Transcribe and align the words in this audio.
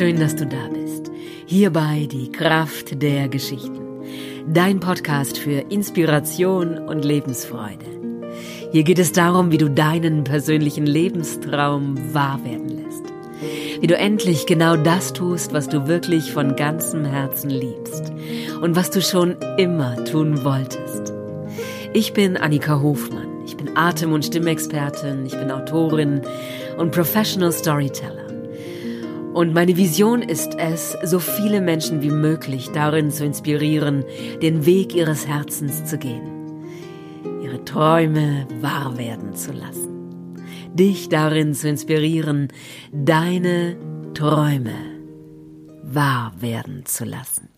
Schön, 0.00 0.18
dass 0.18 0.34
du 0.34 0.46
da 0.46 0.66
bist. 0.72 1.10
Hierbei 1.44 2.08
die 2.10 2.32
Kraft 2.32 3.02
der 3.02 3.28
Geschichten. 3.28 4.00
Dein 4.48 4.80
Podcast 4.80 5.36
für 5.36 5.60
Inspiration 5.70 6.78
und 6.78 7.04
Lebensfreude. 7.04 7.84
Hier 8.72 8.82
geht 8.82 8.98
es 8.98 9.12
darum, 9.12 9.52
wie 9.52 9.58
du 9.58 9.68
deinen 9.68 10.24
persönlichen 10.24 10.86
Lebenstraum 10.86 12.14
wahr 12.14 12.40
werden 12.44 12.82
lässt. 12.82 13.12
Wie 13.82 13.86
du 13.86 13.94
endlich 13.94 14.46
genau 14.46 14.74
das 14.74 15.12
tust, 15.12 15.52
was 15.52 15.68
du 15.68 15.86
wirklich 15.86 16.32
von 16.32 16.56
ganzem 16.56 17.04
Herzen 17.04 17.50
liebst 17.50 18.10
und 18.62 18.76
was 18.76 18.90
du 18.90 19.02
schon 19.02 19.36
immer 19.58 20.02
tun 20.06 20.44
wolltest. 20.44 21.12
Ich 21.92 22.14
bin 22.14 22.38
Annika 22.38 22.80
Hofmann. 22.80 23.42
Ich 23.44 23.54
bin 23.54 23.76
Atem- 23.76 24.14
und 24.14 24.24
Stimmexpertin. 24.24 25.26
Ich 25.26 25.36
bin 25.36 25.50
Autorin 25.50 26.22
und 26.78 26.90
Professional 26.90 27.52
Storyteller. 27.52 28.19
Und 29.32 29.54
meine 29.54 29.76
Vision 29.76 30.22
ist 30.22 30.56
es, 30.58 30.96
so 31.04 31.20
viele 31.20 31.60
Menschen 31.60 32.02
wie 32.02 32.10
möglich 32.10 32.70
darin 32.72 33.10
zu 33.10 33.24
inspirieren, 33.24 34.04
den 34.42 34.66
Weg 34.66 34.94
ihres 34.94 35.28
Herzens 35.28 35.84
zu 35.84 35.98
gehen, 35.98 36.64
ihre 37.42 37.64
Träume 37.64 38.48
wahr 38.60 38.98
werden 38.98 39.34
zu 39.34 39.52
lassen, 39.52 40.34
dich 40.74 41.08
darin 41.08 41.54
zu 41.54 41.68
inspirieren, 41.68 42.48
deine 42.92 43.76
Träume 44.14 44.74
wahr 45.84 46.32
werden 46.40 46.84
zu 46.84 47.04
lassen. 47.04 47.48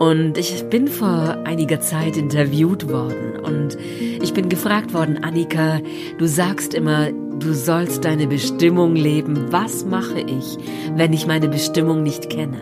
Und 0.00 0.38
ich 0.38 0.64
bin 0.64 0.88
vor 0.88 1.36
einiger 1.44 1.80
Zeit 1.80 2.16
interviewt 2.16 2.88
worden. 2.88 3.38
Und 3.38 3.76
ich 4.22 4.32
bin 4.32 4.48
gefragt 4.48 4.94
worden, 4.94 5.22
Annika, 5.22 5.80
du 6.16 6.26
sagst 6.26 6.72
immer, 6.72 7.10
du 7.40 7.54
sollst 7.54 8.04
deine 8.04 8.26
Bestimmung 8.26 8.94
leben. 8.94 9.46
Was 9.50 9.84
mache 9.84 10.20
ich, 10.20 10.58
wenn 10.94 11.12
ich 11.12 11.26
meine 11.26 11.48
Bestimmung 11.48 12.02
nicht 12.02 12.30
kenne? 12.30 12.60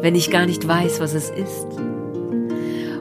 Wenn 0.00 0.14
ich 0.14 0.30
gar 0.30 0.46
nicht 0.46 0.66
weiß, 0.66 1.00
was 1.00 1.14
es 1.14 1.30
ist? 1.30 1.66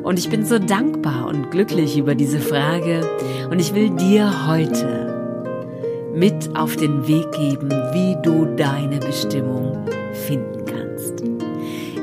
Und 0.04 0.18
ich 0.18 0.30
bin 0.30 0.46
so 0.46 0.58
dankbar 0.58 1.28
und 1.28 1.52
glücklich 1.52 1.98
über 1.98 2.16
diese 2.16 2.40
Frage 2.40 3.08
und 3.52 3.60
ich 3.60 3.76
will 3.76 3.92
dir 3.92 4.48
heute 4.48 6.10
mit 6.16 6.56
auf 6.56 6.76
den 6.76 7.08
Weg 7.08 7.32
geben, 7.32 7.70
wie 7.94 8.18
du 8.24 8.46
deine 8.56 8.98
Bestimmung 9.00 9.86
finden 10.28 10.66
kannst. 10.66 11.24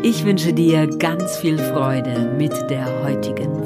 Ich 0.03 0.25
wünsche 0.25 0.53
dir 0.53 0.87
ganz 0.87 1.37
viel 1.37 1.59
Freude 1.59 2.33
mit 2.39 2.53
der 2.71 2.87
heutigen 3.05 3.65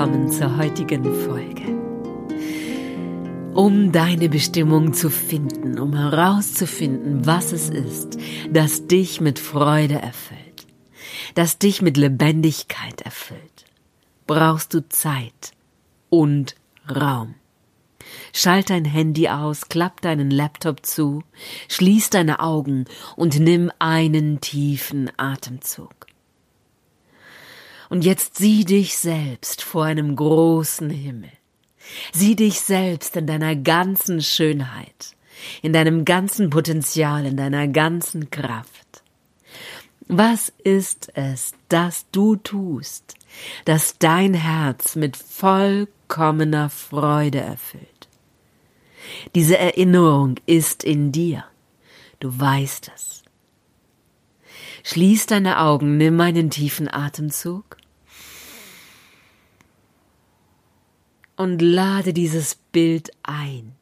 willkommen 0.00 0.30
zur 0.30 0.56
heutigen 0.56 1.04
Folge. 1.04 1.78
Um 3.52 3.92
deine 3.92 4.30
Bestimmung 4.30 4.94
zu 4.94 5.10
finden, 5.10 5.78
um 5.78 5.94
herauszufinden, 5.94 7.26
was 7.26 7.52
es 7.52 7.68
ist, 7.68 8.16
das 8.50 8.86
dich 8.86 9.20
mit 9.20 9.38
Freude 9.38 9.96
erfüllt, 9.96 10.66
das 11.34 11.58
dich 11.58 11.82
mit 11.82 11.98
Lebendigkeit 11.98 13.02
erfüllt, 13.02 13.66
brauchst 14.26 14.72
du 14.72 14.88
Zeit 14.88 15.50
und 16.08 16.54
Raum. 16.88 17.34
Schalt 18.32 18.70
dein 18.70 18.86
Handy 18.86 19.28
aus, 19.28 19.68
klapp 19.68 20.00
deinen 20.00 20.30
Laptop 20.30 20.86
zu, 20.86 21.24
schließ 21.68 22.08
deine 22.08 22.40
Augen 22.40 22.86
und 23.16 23.38
nimm 23.38 23.70
einen 23.78 24.40
tiefen 24.40 25.10
Atemzug. 25.18 26.09
Und 27.90 28.04
jetzt 28.04 28.36
sieh 28.36 28.64
dich 28.64 28.96
selbst 28.96 29.62
vor 29.62 29.84
einem 29.84 30.14
großen 30.14 30.90
Himmel. 30.90 31.32
Sieh 32.12 32.36
dich 32.36 32.60
selbst 32.60 33.16
in 33.16 33.26
deiner 33.26 33.56
ganzen 33.56 34.22
Schönheit, 34.22 35.16
in 35.60 35.72
deinem 35.72 36.04
ganzen 36.04 36.50
Potenzial, 36.50 37.26
in 37.26 37.36
deiner 37.36 37.66
ganzen 37.66 38.30
Kraft. 38.30 39.02
Was 40.06 40.52
ist 40.62 41.10
es, 41.14 41.52
das 41.68 42.06
du 42.12 42.36
tust, 42.36 43.14
das 43.64 43.98
dein 43.98 44.34
Herz 44.34 44.94
mit 44.94 45.16
vollkommener 45.16 46.70
Freude 46.70 47.40
erfüllt? 47.40 48.08
Diese 49.34 49.58
Erinnerung 49.58 50.36
ist 50.46 50.84
in 50.84 51.10
dir. 51.10 51.44
Du 52.20 52.38
weißt 52.38 52.92
es. 52.94 53.24
Schließ 54.84 55.26
deine 55.26 55.58
Augen, 55.58 55.96
nimm 55.96 56.20
einen 56.20 56.50
tiefen 56.50 56.88
Atemzug 56.88 57.79
und 61.40 61.62
lade 61.62 62.12
dieses 62.12 62.54
Bild 62.54 63.10
ein. 63.22 63.72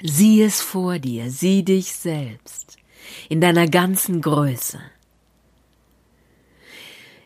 Sieh 0.00 0.42
es 0.42 0.60
vor 0.60 0.98
dir, 0.98 1.30
sieh 1.30 1.64
dich 1.64 1.92
selbst 1.92 2.76
in 3.28 3.40
deiner 3.40 3.66
ganzen 3.66 4.20
Größe. 4.20 4.80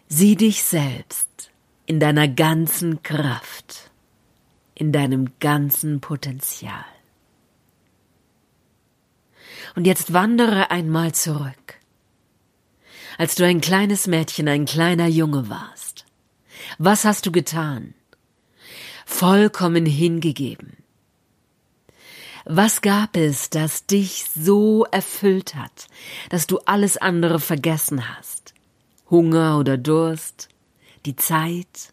Sieh 0.09 0.37
dich 0.37 0.63
selbst 0.63 1.51
in 1.87 2.01
deiner 2.01 2.29
ganzen 2.29 3.03
Kraft 3.03 3.91
in 4.81 4.93
deinem 4.93 5.33
ganzen 5.41 6.01
Potenzial. 6.01 6.87
Und 9.77 9.87
jetzt 9.87 10.15
wandere 10.15 10.71
einmal 10.71 11.13
zurück, 11.13 11.75
als 13.19 13.35
du 13.35 13.45
ein 13.45 13.61
kleines 13.61 14.07
Mädchen, 14.07 14.49
ein 14.49 14.65
kleiner 14.65 15.07
Junge 15.07 15.51
warst. 15.51 16.07
Was 16.79 17.05
hast 17.05 17.27
du 17.27 17.31
getan? 17.31 17.93
Vollkommen 19.13 19.85
hingegeben. 19.85 20.79
Was 22.47 22.81
gab 22.81 23.19
es, 23.19 23.51
das 23.51 23.85
dich 23.85 24.25
so 24.35 24.87
erfüllt 24.87 25.55
hat, 25.57 25.89
dass 26.31 26.47
du 26.47 26.59
alles 26.65 26.97
andere 26.97 27.39
vergessen 27.39 28.09
hast? 28.09 28.55
Hunger 29.11 29.59
oder 29.59 29.77
Durst? 29.77 30.49
Die 31.05 31.17
Zeit? 31.17 31.93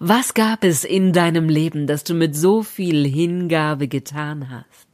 Was 0.00 0.32
gab 0.32 0.64
es 0.64 0.84
in 0.84 1.12
deinem 1.12 1.50
Leben, 1.50 1.86
das 1.86 2.02
du 2.02 2.14
mit 2.14 2.34
so 2.34 2.62
viel 2.62 3.06
Hingabe 3.06 3.86
getan 3.86 4.48
hast, 4.48 4.88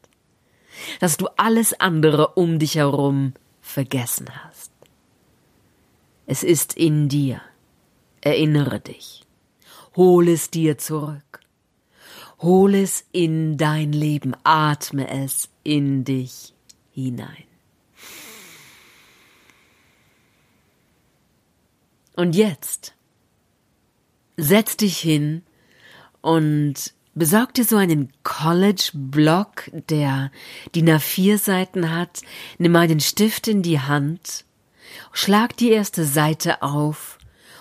dass 0.99 1.19
du 1.19 1.29
alles 1.37 1.79
andere 1.79 2.31
um 2.35 2.59
dich 2.59 2.75
herum 2.75 3.35
vergessen 3.61 4.27
hast? 4.45 4.73
Es 6.27 6.43
ist 6.43 6.77
in 6.77 7.09
dir. 7.09 7.41
Erinnere 8.23 8.81
dich. 8.81 9.25
Hol 9.97 10.29
es 10.29 10.51
dir 10.51 10.79
zurück. 10.79 11.41
Hol 12.39 12.75
es 12.75 13.05
in 13.13 13.57
dein 13.57 13.93
Leben. 13.93 14.35
Atme 14.45 15.09
es 15.09 15.49
in 15.63 16.05
dich 16.05 16.55
hinein. 16.93 17.45
Und 22.15 22.37
jetzt 22.37 22.95
setz 24.37 24.77
dich 24.77 24.99
hin 24.99 25.43
und 26.21 26.93
besorg 27.15 27.55
dir 27.55 27.65
so 27.65 27.77
einen 27.77 28.13
College-Block, 28.23 29.71
der 29.89 30.31
DIN 30.75 30.91
A4 30.91 31.39
Seiten 31.39 31.91
hat, 31.91 32.21
nimm 32.59 32.77
einen 32.77 33.01
Stift 33.01 33.49
in 33.49 33.63
die 33.63 33.81
Hand, 33.81 34.45
schlag 35.13 35.57
die 35.57 35.71
erste 35.71 36.05
Seite 36.05 36.63
auf 36.63 37.19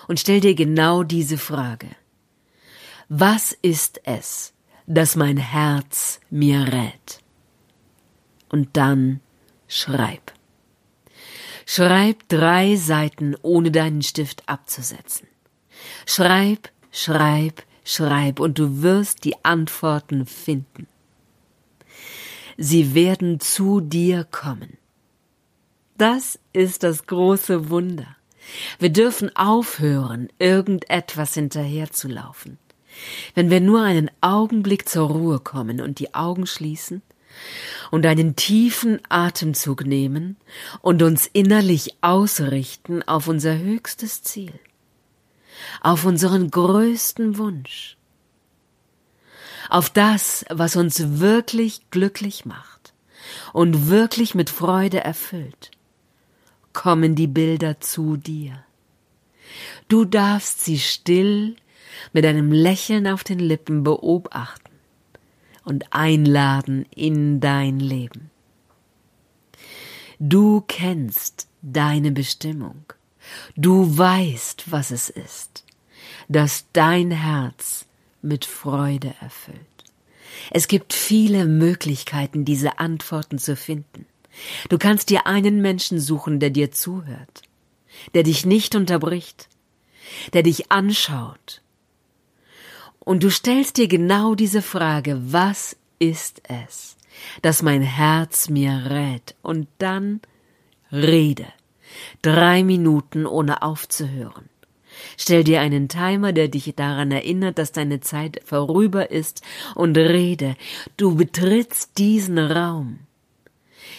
und 0.08 0.20
stell 0.20 0.40
dir 0.40 0.54
genau 0.54 1.02
diese 1.02 1.38
Frage. 1.38 1.88
Was 3.12 3.50
ist 3.60 4.00
es, 4.04 4.52
das 4.86 5.16
mein 5.16 5.36
Herz 5.36 6.20
mir 6.30 6.60
rät? 6.72 7.18
Und 8.48 8.76
dann 8.76 9.18
schreib. 9.66 10.32
Schreib 11.66 12.28
drei 12.28 12.76
Seiten, 12.76 13.34
ohne 13.42 13.72
deinen 13.72 14.02
Stift 14.02 14.48
abzusetzen. 14.48 15.26
Schreib, 16.06 16.70
schreib, 16.92 17.64
schreib 17.84 18.38
und 18.38 18.60
du 18.60 18.80
wirst 18.80 19.24
die 19.24 19.44
Antworten 19.44 20.24
finden. 20.24 20.86
Sie 22.56 22.94
werden 22.94 23.40
zu 23.40 23.80
dir 23.80 24.22
kommen. 24.22 24.78
Das 25.98 26.38
ist 26.52 26.84
das 26.84 27.08
große 27.08 27.70
Wunder. 27.70 28.14
Wir 28.78 28.92
dürfen 28.92 29.34
aufhören, 29.34 30.28
irgendetwas 30.38 31.34
hinterherzulaufen. 31.34 32.59
Wenn 33.34 33.50
wir 33.50 33.60
nur 33.60 33.82
einen 33.82 34.10
Augenblick 34.20 34.88
zur 34.88 35.08
Ruhe 35.08 35.38
kommen 35.40 35.80
und 35.80 35.98
die 35.98 36.14
Augen 36.14 36.46
schließen 36.46 37.02
und 37.90 38.06
einen 38.06 38.36
tiefen 38.36 39.00
Atemzug 39.08 39.86
nehmen 39.86 40.36
und 40.82 41.02
uns 41.02 41.28
innerlich 41.32 41.96
ausrichten 42.00 43.02
auf 43.02 43.28
unser 43.28 43.58
höchstes 43.58 44.22
Ziel 44.22 44.52
auf 45.80 46.04
unseren 46.04 46.50
größten 46.50 47.38
Wunsch, 47.38 47.96
auf 49.68 49.90
das, 49.90 50.44
was 50.48 50.76
uns 50.76 51.20
wirklich 51.20 51.90
glücklich 51.90 52.44
macht 52.44 52.92
und 53.52 53.88
wirklich 53.88 54.34
mit 54.34 54.50
Freude 54.50 55.00
erfüllt, 55.00 55.70
kommen 56.72 57.14
die 57.14 57.26
Bilder 57.26 57.80
zu 57.80 58.16
dir. 58.16 58.64
Du 59.88 60.04
darfst 60.04 60.64
sie 60.64 60.78
still 60.78 61.56
mit 62.12 62.24
einem 62.24 62.52
Lächeln 62.52 63.06
auf 63.06 63.24
den 63.24 63.38
Lippen 63.38 63.82
beobachten 63.82 64.70
und 65.64 65.92
einladen 65.92 66.86
in 66.94 67.40
dein 67.40 67.80
Leben. 67.80 68.30
Du 70.18 70.62
kennst 70.66 71.48
deine 71.62 72.12
Bestimmung. 72.12 72.84
Du 73.56 73.96
weißt, 73.96 74.70
was 74.70 74.90
es 74.90 75.10
ist, 75.10 75.64
dass 76.28 76.66
dein 76.72 77.10
Herz 77.10 77.86
mit 78.22 78.44
Freude 78.44 79.14
erfüllt. 79.20 79.58
Es 80.50 80.68
gibt 80.68 80.92
viele 80.92 81.46
Möglichkeiten, 81.46 82.44
diese 82.44 82.78
Antworten 82.78 83.38
zu 83.38 83.56
finden. 83.56 84.06
Du 84.68 84.78
kannst 84.78 85.10
dir 85.10 85.26
einen 85.26 85.60
Menschen 85.60 85.98
suchen, 86.00 86.40
der 86.40 86.50
dir 86.50 86.70
zuhört, 86.70 87.42
der 88.14 88.22
dich 88.22 88.46
nicht 88.46 88.74
unterbricht, 88.74 89.48
der 90.32 90.42
dich 90.42 90.70
anschaut. 90.70 91.62
Und 93.00 93.22
du 93.22 93.30
stellst 93.30 93.76
dir 93.78 93.88
genau 93.88 94.34
diese 94.34 94.62
Frage, 94.62 95.20
was 95.32 95.76
ist 95.98 96.42
es, 96.48 96.96
das 97.42 97.62
mein 97.62 97.82
Herz 97.82 98.48
mir 98.48 98.86
rät? 98.90 99.34
Und 99.42 99.68
dann 99.78 100.20
rede. 100.92 101.46
Drei 102.22 102.62
Minuten 102.62 103.26
ohne 103.26 103.62
aufzuhören. 103.62 104.48
Stell 105.16 105.44
dir 105.44 105.60
einen 105.60 105.88
Timer, 105.88 106.32
der 106.32 106.48
dich 106.48 106.72
daran 106.76 107.10
erinnert, 107.10 107.58
dass 107.58 107.72
deine 107.72 108.00
Zeit 108.00 108.40
vorüber 108.44 109.10
ist, 109.10 109.42
und 109.74 109.96
rede. 109.96 110.56
Du 110.96 111.14
betrittst 111.14 111.96
diesen 111.98 112.38
Raum, 112.38 113.00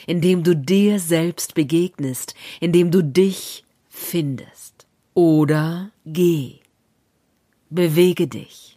in 0.06 0.22
dem 0.22 0.44
du 0.44 0.56
dir 0.56 1.00
selbst 1.00 1.54
begegnest, 1.54 2.36
in 2.60 2.72
dem 2.72 2.92
du 2.92 3.04
dich 3.04 3.64
findest. 3.90 4.86
Oder 5.14 5.92
geh. 6.06 6.60
Bewege 7.70 8.28
dich. 8.28 8.71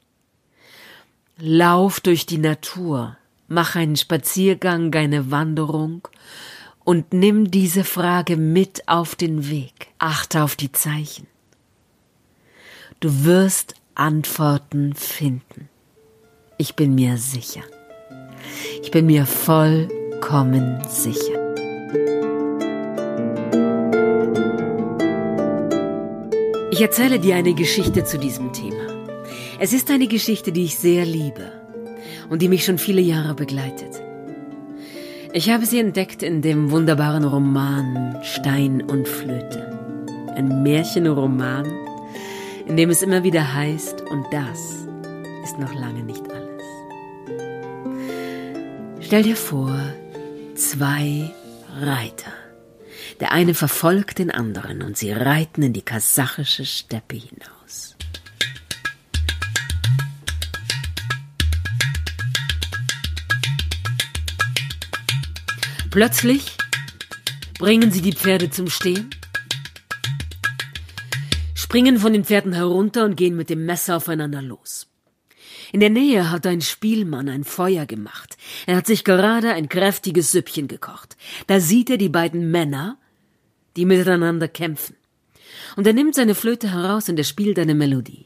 Lauf 1.37 1.99
durch 1.99 2.27
die 2.27 2.39
Natur, 2.39 3.17
mach 3.49 3.75
einen 3.75 3.97
Spaziergang, 3.97 4.95
eine 4.95 5.33
Wanderung 5.33 6.07
und 6.85 7.13
nimm 7.13 7.51
diese 7.51 7.83
Frage 7.83 8.37
mit 8.37 8.89
auf 8.89 9.17
den 9.17 9.51
Weg. 9.51 9.89
Achte 9.99 10.45
auf 10.45 10.55
die 10.55 10.71
Zeichen. 10.71 11.27
Du 13.01 13.25
wirst 13.25 13.75
Antworten 13.97 14.95
finden. 14.95 15.69
Ich 16.57 16.77
bin 16.77 16.95
mir 16.95 17.17
sicher. 17.17 17.63
Ich 18.81 18.93
bin 18.93 19.07
mir 19.07 19.27
vollkommen 19.27 20.85
sicher. 20.89 21.41
Ich 26.71 26.81
erzähle 26.81 27.19
dir 27.19 27.35
eine 27.35 27.55
Geschichte 27.55 28.05
zu 28.05 28.21
diesem 28.21 28.53
Thema. 28.53 28.94
Es 29.61 29.73
ist 29.73 29.91
eine 29.91 30.09
Geschichte, 30.09 30.51
die 30.51 30.65
ich 30.65 30.77
sehr 30.77 31.05
liebe 31.05 31.53
und 32.29 32.43
die 32.43 32.49
mich 32.49 32.65
schon 32.65 32.79
viele 32.79 33.01
Jahre 33.01 33.35
begleitet. 33.35 34.03
Ich 35.33 35.51
habe 35.51 35.65
sie 35.65 35.79
entdeckt 35.79 36.23
in 36.23 36.43
dem 36.43 36.71
wunderbaren 36.71 37.25
Roman 37.25 38.19
Stein 38.23 38.83
und 38.83 39.07
Flöte. 39.07 39.71
Ein 40.35 40.63
Märchenroman, 40.65 41.67
in 42.67 42.77
dem 42.77 42.91
es 42.91 43.03
immer 43.03 43.23
wieder 43.23 43.55
heißt, 43.55 44.03
und 44.03 44.27
das 44.33 44.61
ist 45.45 45.59
noch 45.59 45.75
lange 45.75 46.03
nicht 46.03 46.25
alles. 46.31 46.63
Stell 49.01 49.23
dir 49.23 49.37
vor, 49.37 49.79
zwei 50.57 51.31
Reiter. 51.81 52.33
Der 53.21 53.31
eine 53.31 53.55
verfolgt 53.55 54.19
den 54.19 54.33
anderen 54.33 54.83
und 54.83 54.97
sie 54.97 55.13
reiten 55.13 55.63
in 55.63 55.73
die 55.73 55.83
kasachische 55.83 56.65
Steppe 56.65 57.17
hinaus. 57.17 57.64
Plötzlich 65.95 66.57
bringen 67.61 67.93
sie 67.93 68.01
die 68.01 68.15
Pferde 68.15 68.51
zum 68.51 68.69
Stehen, 68.69 69.11
springen 71.55 72.01
von 72.01 72.13
den 72.13 72.25
Pferden 72.25 72.53
herunter 72.53 73.05
und 73.05 73.15
gehen 73.15 73.37
mit 73.37 73.49
dem 73.49 73.65
Messer 73.65 73.99
aufeinander 73.99 74.43
los. 74.43 74.89
In 75.71 75.79
der 75.79 75.91
Nähe 75.91 76.33
hat 76.33 76.49
ein 76.49 76.63
Spielmann 76.63 77.29
ein 77.29 77.45
Feuer 77.45 77.87
gemacht. 77.87 78.37
Er 78.67 78.75
hat 78.75 78.89
sich 78.89 79.05
gerade 79.05 79.53
ein 79.53 79.69
kräftiges 79.69 80.33
Süppchen 80.33 80.67
gekocht. 80.67 81.17
Da 81.47 81.61
sieht 81.61 81.89
er 81.91 81.97
die 81.97 82.09
beiden 82.09 82.51
Männer, 82.51 82.99
die 83.77 83.85
miteinander 83.85 84.49
kämpfen. 84.49 84.97
Und 85.77 85.87
er 85.87 85.93
nimmt 85.93 86.17
seine 86.17 86.35
Flöte 86.35 86.73
heraus 86.73 87.09
und 87.09 87.19
er 87.19 87.25
spielt 87.25 87.57
eine 87.57 87.77
Melodie. 87.77 88.25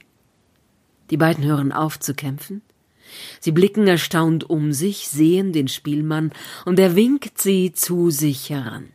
Die 1.11 1.19
beiden 1.19 1.45
hören 1.45 1.73
auf 1.73 2.01
zu 2.01 2.15
kämpfen 2.15 2.63
Sie 3.41 3.53
blicken 3.53 3.87
erstaunt 3.87 4.49
um 4.49 4.73
sich, 4.73 5.09
sehen 5.09 5.53
den 5.53 5.69
Spielmann, 5.69 6.33
und 6.65 6.79
er 6.79 6.97
winkt 6.97 7.39
sie 7.39 7.73
zu 7.73 8.11
sich 8.11 8.51
heran. 8.51 8.91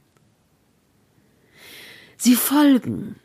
Sie 2.18 2.36
folgen 2.36 3.16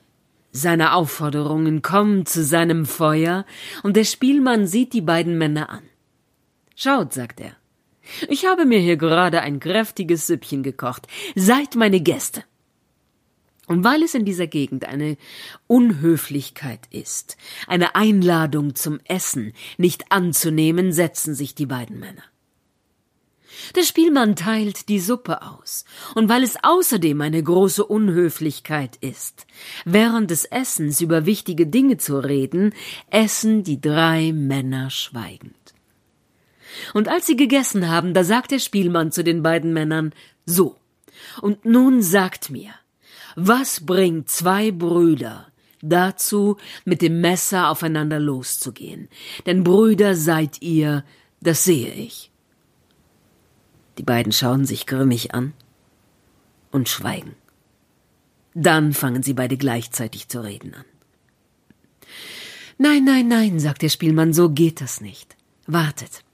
seiner 0.50 0.94
Aufforderungen, 0.94 1.82
kommen 1.82 2.26
zu 2.26 2.42
seinem 2.42 2.86
Feuer, 2.86 3.44
und 3.82 3.96
der 3.96 4.04
Spielmann 4.04 4.66
sieht 4.66 4.92
die 4.92 5.00
beiden 5.00 5.38
Männer 5.38 5.70
an. 5.70 5.82
Schaut, 6.74 7.12
sagt 7.12 7.40
er, 7.40 7.56
ich 8.28 8.46
habe 8.46 8.64
mir 8.64 8.78
hier 8.78 8.96
gerade 8.96 9.42
ein 9.42 9.60
kräftiges 9.60 10.26
Süppchen 10.26 10.62
gekocht. 10.62 11.06
Seid 11.34 11.74
meine 11.74 12.00
Gäste. 12.00 12.42
Und 13.68 13.84
weil 13.84 14.02
es 14.02 14.14
in 14.14 14.24
dieser 14.24 14.46
Gegend 14.46 14.86
eine 14.86 15.18
Unhöflichkeit 15.66 16.88
ist, 16.90 17.36
eine 17.66 17.94
Einladung 17.94 18.74
zum 18.74 18.98
Essen 19.04 19.52
nicht 19.76 20.10
anzunehmen, 20.10 20.90
setzen 20.90 21.34
sich 21.34 21.54
die 21.54 21.66
beiden 21.66 22.00
Männer. 22.00 22.22
Der 23.76 23.82
Spielmann 23.82 24.36
teilt 24.36 24.88
die 24.88 25.00
Suppe 25.00 25.42
aus, 25.42 25.84
und 26.14 26.28
weil 26.28 26.42
es 26.42 26.56
außerdem 26.62 27.20
eine 27.20 27.42
große 27.42 27.84
Unhöflichkeit 27.84 28.96
ist, 29.00 29.46
während 29.84 30.30
des 30.30 30.44
Essens 30.46 31.00
über 31.00 31.26
wichtige 31.26 31.66
Dinge 31.66 31.98
zu 31.98 32.18
reden, 32.18 32.72
essen 33.10 33.64
die 33.64 33.80
drei 33.80 34.32
Männer 34.32 34.90
schweigend. 34.90 35.54
Und 36.94 37.08
als 37.08 37.26
sie 37.26 37.36
gegessen 37.36 37.88
haben, 37.88 38.14
da 38.14 38.24
sagt 38.24 38.50
der 38.50 38.60
Spielmann 38.60 39.12
zu 39.12 39.24
den 39.24 39.42
beiden 39.42 39.72
Männern 39.72 40.14
So, 40.46 40.76
und 41.42 41.64
nun 41.64 42.00
sagt 42.00 42.50
mir, 42.50 42.72
was 43.40 43.86
bringt 43.86 44.28
zwei 44.28 44.72
Brüder 44.72 45.46
dazu, 45.80 46.56
mit 46.84 47.02
dem 47.02 47.20
Messer 47.20 47.70
aufeinander 47.70 48.18
loszugehen? 48.18 49.08
Denn 49.46 49.62
Brüder 49.62 50.16
seid 50.16 50.60
ihr, 50.60 51.04
das 51.40 51.62
sehe 51.62 51.92
ich. 51.92 52.32
Die 53.96 54.02
beiden 54.02 54.32
schauen 54.32 54.64
sich 54.64 54.86
grimmig 54.86 55.34
an 55.34 55.52
und 56.72 56.88
schweigen. 56.88 57.36
Dann 58.54 58.92
fangen 58.92 59.22
sie 59.22 59.34
beide 59.34 59.56
gleichzeitig 59.56 60.28
zu 60.28 60.42
reden 60.42 60.74
an. 60.74 60.84
Nein, 62.76 63.04
nein, 63.04 63.28
nein, 63.28 63.60
sagt 63.60 63.82
der 63.82 63.88
Spielmann, 63.88 64.32
so 64.32 64.50
geht 64.50 64.80
das 64.80 65.00
nicht. 65.00 65.36
Wartet. 65.66 66.24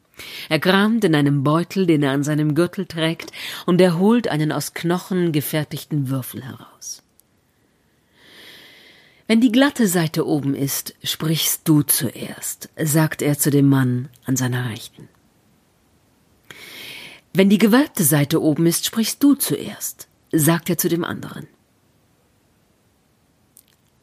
Er 0.48 0.60
kramt 0.60 1.04
in 1.04 1.14
einem 1.14 1.42
Beutel, 1.42 1.86
den 1.86 2.02
er 2.02 2.12
an 2.12 2.22
seinem 2.22 2.54
Gürtel 2.54 2.86
trägt, 2.86 3.32
und 3.66 3.80
er 3.80 3.98
holt 3.98 4.28
einen 4.28 4.52
aus 4.52 4.74
Knochen 4.74 5.32
gefertigten 5.32 6.08
Würfel 6.08 6.44
heraus. 6.44 7.02
Wenn 9.26 9.40
die 9.40 9.52
glatte 9.52 9.88
Seite 9.88 10.26
oben 10.26 10.54
ist, 10.54 10.94
sprichst 11.02 11.66
du 11.66 11.82
zuerst, 11.82 12.68
sagt 12.76 13.22
er 13.22 13.38
zu 13.38 13.50
dem 13.50 13.68
Mann 13.68 14.10
an 14.26 14.36
seiner 14.36 14.68
Rechten. 14.70 15.08
Wenn 17.32 17.48
die 17.48 17.58
gewölbte 17.58 18.04
Seite 18.04 18.40
oben 18.40 18.66
ist, 18.66 18.84
sprichst 18.84 19.22
du 19.22 19.34
zuerst, 19.34 20.08
sagt 20.30 20.68
er 20.68 20.78
zu 20.78 20.88
dem 20.88 21.04
anderen. 21.04 21.48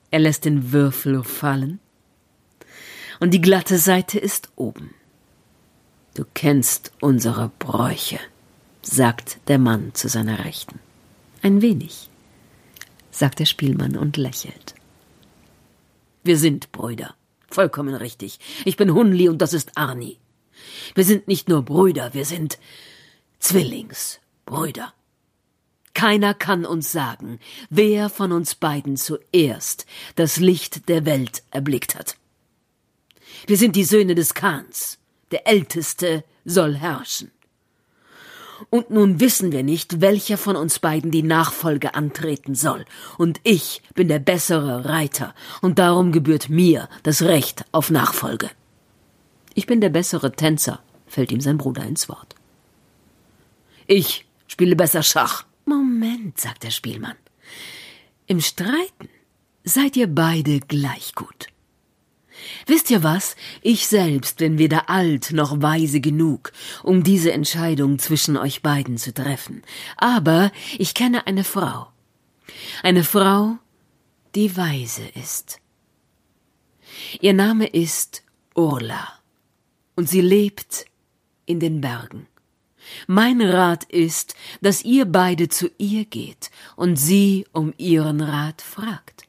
Er 0.10 0.20
lässt 0.20 0.44
den 0.44 0.74
Würfel 0.74 1.24
fallen, 1.24 1.80
und 3.20 3.32
die 3.32 3.42
glatte 3.42 3.78
Seite 3.78 4.18
ist 4.18 4.52
oben. 4.56 4.96
Du 6.14 6.26
kennst 6.34 6.92
unsere 7.00 7.52
Bräuche, 7.58 8.20
sagt 8.82 9.38
der 9.48 9.60
Mann 9.60 9.94
zu 9.94 10.10
seiner 10.10 10.44
Rechten. 10.44 10.80
Ein 11.42 11.62
wenig, 11.62 12.10
sagt 13.12 13.40
der 13.40 13.46
Spielmann 13.46 13.96
und 13.96 14.18
lächelt. 14.18 14.76
Wir 16.24 16.38
sind 16.38 16.72
Brüder. 16.74 17.16
Vollkommen 17.50 17.96
richtig. 17.96 18.40
Ich 18.66 18.76
bin 18.76 18.94
Hunli 18.94 19.30
und 19.30 19.42
das 19.42 19.54
ist 19.54 19.78
Arni. 19.78 20.18
Wir 20.96 21.06
sind 21.06 21.28
nicht 21.28 21.48
nur 21.48 21.64
Brüder, 21.64 22.14
wir 22.14 22.26
sind 22.26 22.60
Zwillingsbrüder. 23.40 24.94
Keiner 25.94 26.34
kann 26.34 26.66
uns 26.66 26.92
sagen, 26.92 27.40
wer 27.70 28.10
von 28.10 28.32
uns 28.32 28.56
beiden 28.56 28.98
zuerst 28.98 29.86
das 30.16 30.38
Licht 30.38 30.90
der 30.90 31.06
Welt 31.06 31.44
erblickt 31.52 31.96
hat. 31.96 32.18
Wir 33.48 33.58
sind 33.58 33.76
die 33.76 33.86
Söhne 33.86 34.16
des 34.16 34.34
Khans. 34.34 34.98
Der 35.32 35.48
Älteste 35.48 36.24
soll 36.46 36.76
herrschen. 36.76 37.32
Und 38.70 38.90
nun 38.90 39.20
wissen 39.20 39.52
wir 39.52 39.64
nicht, 39.64 40.02
welcher 40.02 40.38
von 40.38 40.56
uns 40.56 40.80
beiden 40.80 41.12
die 41.12 41.24
Nachfolge 41.24 41.96
antreten 41.96 42.56
soll. 42.56 42.86
Und 43.18 43.40
ich 43.44 43.82
bin 43.96 44.08
der 44.08 44.20
bessere 44.20 44.86
Reiter, 44.86 45.34
und 45.62 45.80
darum 45.80 46.12
gebührt 46.12 46.50
mir 46.50 46.88
das 47.04 47.24
Recht 47.24 47.66
auf 47.72 47.90
Nachfolge. 47.90 48.50
Ich 49.54 49.66
bin 49.66 49.82
der 49.82 49.90
bessere 49.90 50.32
Tänzer, 50.32 50.82
fällt 51.08 51.32
ihm 51.32 51.42
sein 51.42 51.58
Bruder 51.58 51.84
ins 51.84 52.08
Wort. 52.08 52.36
Ich 53.88 54.26
spiele 54.48 54.76
besser 54.76 55.04
Schach. 55.04 55.46
Moment, 55.66 56.40
sagt 56.40 56.64
der 56.64 56.72
Spielmann. 56.72 57.18
Im 58.28 58.40
Streiten 58.40 59.10
seid 59.64 59.98
ihr 59.98 60.08
beide 60.08 60.60
gleich 60.60 61.14
gut. 61.16 61.48
Wisst 62.66 62.90
ihr 62.90 63.04
was? 63.04 63.36
Ich 63.62 63.88
selbst 63.88 64.38
bin 64.38 64.58
weder 64.58 64.90
alt 64.90 65.32
noch 65.32 65.62
weise 65.62 66.02
genug, 66.02 66.52
um 66.84 67.04
diese 67.04 67.32
Entscheidung 67.32 68.00
zwischen 68.00 68.38
euch 68.38 68.62
beiden 68.62 68.98
zu 68.98 69.14
treffen. 69.14 69.64
Aber 69.98 70.52
ich 70.78 70.94
kenne 70.94 71.28
eine 71.28 71.44
Frau. 71.44 71.88
Eine 72.84 73.04
Frau, 73.04 73.58
die 74.36 74.56
weise 74.56 75.04
ist. 75.16 75.60
Ihr 77.20 77.34
Name 77.34 77.68
ist 77.68 78.24
Urla. 78.56 79.08
Und 79.96 80.10
sie 80.10 80.22
lebt 80.22 80.86
in 81.46 81.60
den 81.60 81.82
Bergen. 81.82 82.28
Mein 83.08 83.42
Rat 83.42 83.84
ist, 83.86 84.36
dass 84.62 84.84
ihr 84.84 85.06
beide 85.06 85.50
zu 85.50 85.70
ihr 85.78 86.06
geht 86.06 86.50
und 86.76 86.96
sie 86.96 87.46
um 87.52 87.74
ihren 87.78 88.22
Rat 88.22 88.62
fragt. 88.62 89.21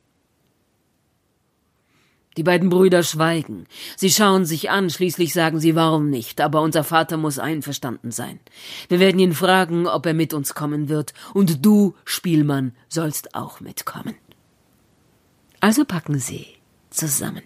Die 2.36 2.42
beiden 2.42 2.70
Brüder 2.70 3.02
schweigen. 3.02 3.66
Sie 3.96 4.10
schauen 4.10 4.46
sich 4.46 4.70
an, 4.70 4.88
schließlich 4.88 5.34
sagen 5.34 5.60
sie 5.60 5.74
warum 5.74 6.08
nicht, 6.08 6.40
aber 6.40 6.62
unser 6.62 6.82
Vater 6.82 7.18
muss 7.18 7.38
einverstanden 7.38 8.10
sein. 8.10 8.40
Wir 8.88 9.00
werden 9.00 9.18
ihn 9.18 9.34
fragen, 9.34 9.86
ob 9.86 10.06
er 10.06 10.14
mit 10.14 10.32
uns 10.32 10.54
kommen 10.54 10.88
wird, 10.88 11.12
und 11.34 11.64
du, 11.64 11.94
Spielmann, 12.04 12.74
sollst 12.88 13.34
auch 13.34 13.60
mitkommen. 13.60 14.14
Also 15.60 15.84
packen 15.84 16.18
sie 16.18 16.46
zusammen. 16.90 17.42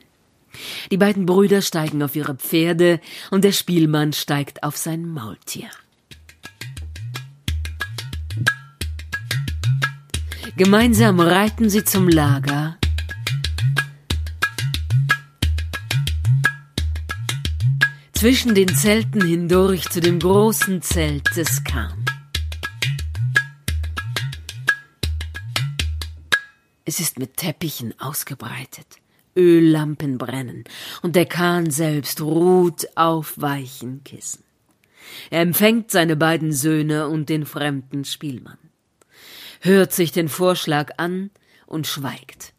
Die 0.90 0.96
beiden 0.96 1.26
Brüder 1.26 1.62
steigen 1.62 2.02
auf 2.02 2.14
ihre 2.14 2.36
Pferde, 2.36 3.00
und 3.30 3.42
der 3.42 3.52
Spielmann 3.52 4.12
steigt 4.12 4.62
auf 4.62 4.76
sein 4.76 5.06
Maultier. 5.08 5.68
Gemeinsam 10.56 11.20
reiten 11.20 11.68
sie 11.68 11.84
zum 11.84 12.08
Lager, 12.08 12.78
zwischen 18.16 18.54
den 18.54 18.74
Zelten 18.74 19.22
hindurch 19.22 19.90
zu 19.90 20.00
dem 20.00 20.18
großen 20.18 20.80
Zelt 20.80 21.36
des 21.36 21.62
Khan. 21.64 22.02
Es 26.86 26.98
ist 26.98 27.18
mit 27.18 27.36
Teppichen 27.36 27.92
ausgebreitet, 28.00 28.86
Öllampen 29.36 30.16
brennen, 30.16 30.64
und 31.02 31.14
der 31.14 31.26
Kahn 31.26 31.70
selbst 31.70 32.22
ruht 32.22 32.86
auf 32.94 33.34
weichen 33.36 34.02
Kissen. 34.02 34.42
Er 35.28 35.42
empfängt 35.42 35.90
seine 35.90 36.16
beiden 36.16 36.52
Söhne 36.52 37.08
und 37.08 37.28
den 37.28 37.44
fremden 37.44 38.06
Spielmann, 38.06 38.58
hört 39.60 39.92
sich 39.92 40.10
den 40.10 40.30
Vorschlag 40.30 40.92
an 40.96 41.30
und 41.66 41.86
schweigt. 41.86 42.54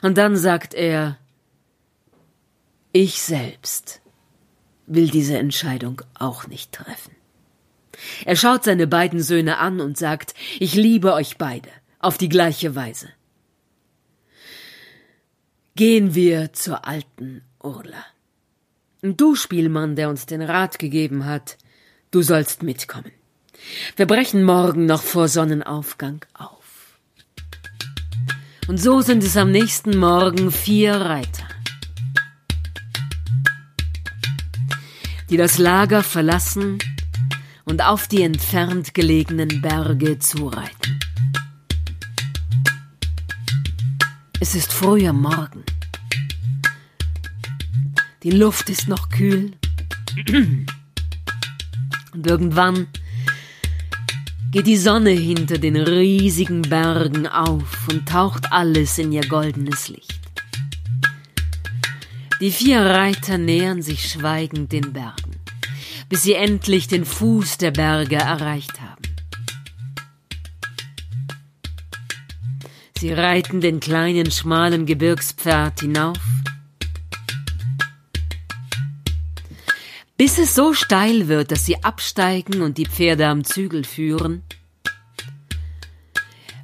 Und 0.00 0.16
dann 0.16 0.36
sagt 0.36 0.74
er 0.74 1.18
Ich 2.92 3.20
selbst 3.20 3.99
will 4.90 5.08
diese 5.08 5.38
Entscheidung 5.38 6.02
auch 6.14 6.48
nicht 6.48 6.72
treffen. 6.72 7.14
Er 8.24 8.36
schaut 8.36 8.64
seine 8.64 8.86
beiden 8.86 9.22
Söhne 9.22 9.58
an 9.58 9.80
und 9.80 9.96
sagt, 9.96 10.34
ich 10.58 10.74
liebe 10.74 11.12
euch 11.12 11.38
beide, 11.38 11.68
auf 11.98 12.18
die 12.18 12.28
gleiche 12.28 12.74
Weise. 12.74 13.08
Gehen 15.76 16.14
wir 16.14 16.52
zur 16.52 16.86
alten 16.86 17.42
Urla. 17.62 18.04
Du, 19.02 19.34
Spielmann, 19.34 19.96
der 19.96 20.10
uns 20.10 20.26
den 20.26 20.42
Rat 20.42 20.78
gegeben 20.78 21.24
hat, 21.24 21.56
du 22.10 22.22
sollst 22.22 22.62
mitkommen. 22.62 23.12
Wir 23.96 24.06
brechen 24.06 24.42
morgen 24.42 24.86
noch 24.86 25.02
vor 25.02 25.28
Sonnenaufgang 25.28 26.24
auf. 26.34 26.98
Und 28.66 28.78
so 28.78 29.00
sind 29.00 29.22
es 29.22 29.36
am 29.36 29.50
nächsten 29.50 29.96
Morgen 29.96 30.50
vier 30.50 30.94
Reiter. 30.94 31.59
Die 35.30 35.36
das 35.36 35.58
Lager 35.58 36.02
verlassen 36.02 36.78
und 37.64 37.84
auf 37.84 38.08
die 38.08 38.22
entfernt 38.22 38.94
gelegenen 38.94 39.62
Berge 39.62 40.18
zureiten. 40.18 40.98
Es 44.40 44.56
ist 44.56 44.72
früher 44.72 45.12
Morgen. 45.12 45.62
Die 48.24 48.32
Luft 48.32 48.68
ist 48.70 48.88
noch 48.88 49.08
kühl. 49.08 49.52
Und 52.12 52.26
irgendwann 52.26 52.88
geht 54.50 54.66
die 54.66 54.76
Sonne 54.76 55.10
hinter 55.10 55.58
den 55.58 55.76
riesigen 55.76 56.62
Bergen 56.62 57.28
auf 57.28 57.86
und 57.88 58.08
taucht 58.08 58.52
alles 58.52 58.98
in 58.98 59.12
ihr 59.12 59.26
goldenes 59.28 59.88
Licht. 59.88 60.09
Die 62.40 62.50
vier 62.50 62.80
Reiter 62.80 63.36
nähern 63.36 63.82
sich 63.82 64.10
schweigend 64.10 64.72
den 64.72 64.94
Bergen, 64.94 65.36
bis 66.08 66.22
sie 66.22 66.32
endlich 66.32 66.88
den 66.88 67.04
Fuß 67.04 67.58
der 67.58 67.70
Berge 67.70 68.16
erreicht 68.16 68.80
haben. 68.80 69.02
Sie 72.98 73.12
reiten 73.12 73.60
den 73.60 73.78
kleinen, 73.78 74.30
schmalen 74.30 74.86
Gebirgspfad 74.86 75.80
hinauf, 75.80 76.16
bis 80.16 80.38
es 80.38 80.54
so 80.54 80.72
steil 80.72 81.28
wird, 81.28 81.52
dass 81.52 81.66
sie 81.66 81.84
absteigen 81.84 82.62
und 82.62 82.78
die 82.78 82.86
Pferde 82.86 83.26
am 83.26 83.44
Zügel 83.44 83.84
führen. 83.84 84.44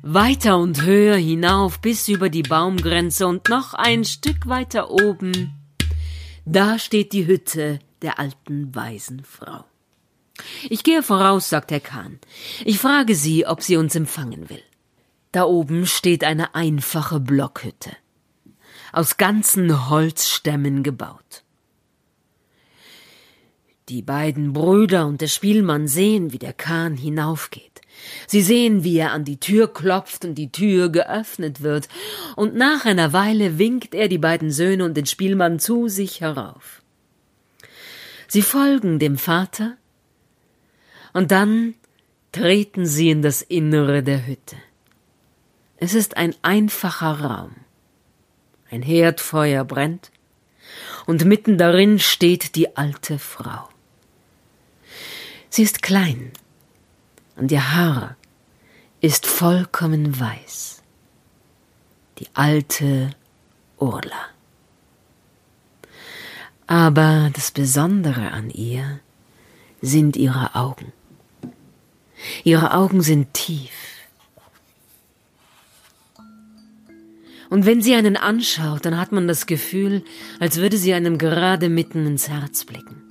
Weiter 0.00 0.56
und 0.56 0.82
höher 0.82 1.16
hinauf 1.16 1.82
bis 1.82 2.08
über 2.08 2.30
die 2.30 2.44
Baumgrenze 2.44 3.26
und 3.26 3.50
noch 3.50 3.74
ein 3.74 4.06
Stück 4.06 4.46
weiter 4.46 4.90
oben 4.90 5.55
da 6.46 6.78
steht 6.78 7.12
die 7.12 7.26
Hütte 7.26 7.80
der 8.02 8.18
alten 8.18 8.74
weisen 8.74 9.24
Frau. 9.24 9.64
Ich 10.68 10.84
gehe 10.84 11.02
voraus, 11.02 11.48
sagt 11.48 11.70
Herr 11.70 11.80
Kahn. 11.80 12.20
Ich 12.64 12.78
frage 12.78 13.14
sie, 13.14 13.46
ob 13.46 13.62
sie 13.62 13.76
uns 13.76 13.94
empfangen 13.94 14.48
will. 14.48 14.62
Da 15.32 15.44
oben 15.44 15.86
steht 15.86 16.24
eine 16.24 16.54
einfache 16.54 17.20
Blockhütte, 17.20 17.96
aus 18.92 19.16
ganzen 19.16 19.90
Holzstämmen 19.90 20.82
gebaut. 20.82 21.42
Die 23.88 24.02
beiden 24.02 24.52
Brüder 24.52 25.06
und 25.06 25.20
der 25.20 25.28
Spielmann 25.28 25.88
sehen, 25.88 26.32
wie 26.32 26.38
der 26.38 26.52
Kahn 26.52 26.96
hinaufgeht. 26.96 27.80
Sie 28.26 28.42
sehen, 28.42 28.84
wie 28.84 28.98
er 28.98 29.12
an 29.12 29.24
die 29.24 29.38
Tür 29.38 29.72
klopft 29.72 30.24
und 30.24 30.34
die 30.34 30.50
Tür 30.50 30.88
geöffnet 30.90 31.62
wird, 31.62 31.88
und 32.34 32.54
nach 32.54 32.84
einer 32.84 33.12
Weile 33.12 33.58
winkt 33.58 33.94
er 33.94 34.08
die 34.08 34.18
beiden 34.18 34.50
Söhne 34.50 34.84
und 34.84 34.96
den 34.96 35.06
Spielmann 35.06 35.58
zu 35.58 35.88
sich 35.88 36.20
herauf. 36.20 36.82
Sie 38.28 38.42
folgen 38.42 38.98
dem 38.98 39.18
Vater, 39.18 39.76
und 41.12 41.30
dann 41.30 41.74
treten 42.32 42.84
sie 42.84 43.10
in 43.10 43.22
das 43.22 43.40
Innere 43.42 44.02
der 44.02 44.26
Hütte. 44.26 44.56
Es 45.78 45.94
ist 45.94 46.16
ein 46.16 46.34
einfacher 46.42 47.20
Raum. 47.20 47.54
Ein 48.70 48.82
Herdfeuer 48.82 49.64
brennt, 49.64 50.10
und 51.06 51.24
mitten 51.24 51.56
darin 51.56 51.98
steht 51.98 52.56
die 52.56 52.76
alte 52.76 53.18
Frau. 53.18 53.68
Sie 55.48 55.62
ist 55.62 55.80
klein, 55.80 56.32
und 57.36 57.52
ihr 57.52 57.74
Haar 57.74 58.16
ist 59.00 59.26
vollkommen 59.26 60.18
weiß. 60.18 60.82
Die 62.18 62.28
alte 62.34 63.10
Urla. 63.78 64.30
Aber 66.66 67.30
das 67.34 67.50
Besondere 67.50 68.32
an 68.32 68.50
ihr 68.50 69.00
sind 69.82 70.16
ihre 70.16 70.54
Augen. 70.54 70.92
Ihre 72.42 72.74
Augen 72.74 73.02
sind 73.02 73.34
tief. 73.34 73.70
Und 77.48 77.64
wenn 77.64 77.80
sie 77.80 77.94
einen 77.94 78.16
anschaut, 78.16 78.84
dann 78.84 78.98
hat 78.98 79.12
man 79.12 79.28
das 79.28 79.46
Gefühl, 79.46 80.02
als 80.40 80.56
würde 80.56 80.76
sie 80.78 80.94
einem 80.94 81.18
gerade 81.18 81.68
mitten 81.68 82.06
ins 82.06 82.28
Herz 82.28 82.64
blicken. 82.64 83.05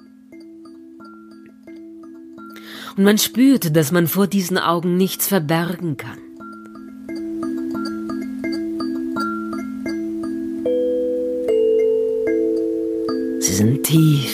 Und 2.98 3.04
man 3.04 3.18
spürt, 3.18 3.76
dass 3.76 3.92
man 3.92 4.08
vor 4.08 4.28
diesen 4.28 4.58
Augen 4.58 4.98
nichts 4.98 5.28
verbergen 5.28 5.98
kann. 5.98 6.18
Sie 13.42 13.54
sind 13.54 13.84
tief 13.84 14.32